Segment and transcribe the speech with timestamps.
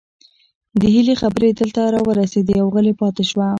[0.79, 3.47] د هيلې خبرې دلته راورسيدې او غلې پاتې شوه